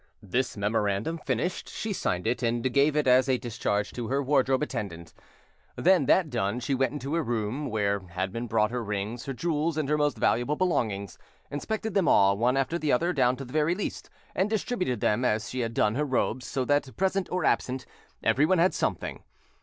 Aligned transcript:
This 0.23 0.57
memorandum 0.57 1.19
finished, 1.19 1.69
she 1.69 1.93
signed 1.93 2.25
it, 2.25 2.41
and 2.41 2.73
gave 2.73 2.95
it 2.95 3.05
as 3.05 3.29
a 3.29 3.37
discharge 3.37 3.91
to 3.91 4.07
her 4.07 4.23
wardrobe 4.23 4.63
attendant. 4.63 5.13
Then, 5.75 6.07
that 6.07 6.31
done, 6.31 6.59
she 6.59 6.73
went 6.73 6.93
into 6.93 7.13
her 7.13 7.21
room, 7.21 7.67
where 7.67 7.99
had 7.99 8.31
been 8.31 8.47
brought 8.47 8.71
her 8.71 8.83
rings, 8.83 9.25
her 9.27 9.33
jewels, 9.33 9.77
and 9.77 9.87
her 9.89 9.99
most 9.99 10.17
valuable 10.17 10.55
belongings; 10.55 11.19
inspected 11.51 11.93
them 11.93 12.07
all, 12.07 12.35
one 12.35 12.57
after 12.57 12.79
the 12.79 12.91
other, 12.91 13.13
down 13.13 13.35
to 13.35 13.45
the 13.45 13.53
very 13.53 13.75
least; 13.75 14.09
and 14.33 14.49
distributed 14.49 15.01
them 15.01 15.23
as 15.23 15.51
she 15.51 15.59
had 15.59 15.75
done 15.75 15.93
her 15.93 16.03
robes, 16.05 16.47
so 16.47 16.65
that, 16.65 16.97
present 16.97 17.29
or 17.31 17.45
absent, 17.45 17.85
everyone 18.23 18.57
had 18.57 18.73
something. 18.73 19.21